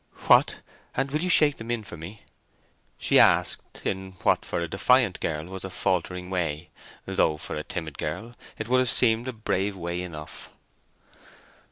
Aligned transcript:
"What! 0.25 0.61
and 0.95 1.11
will 1.11 1.21
you 1.21 1.29
shake 1.29 1.57
them 1.57 1.69
in 1.69 1.83
for 1.83 1.95
me?" 1.95 2.23
she 2.97 3.19
asked, 3.19 3.85
in 3.85 4.13
what, 4.23 4.43
for 4.43 4.59
a 4.59 4.67
defiant 4.67 5.19
girl, 5.19 5.45
was 5.45 5.63
a 5.63 5.69
faltering 5.69 6.31
way; 6.31 6.69
though, 7.05 7.37
for 7.37 7.55
a 7.55 7.61
timid 7.63 7.99
girl, 7.99 8.35
it 8.57 8.67
would 8.67 8.79
have 8.79 8.89
seemed 8.89 9.27
a 9.27 9.31
brave 9.31 9.77
way 9.77 10.01
enough. 10.01 10.49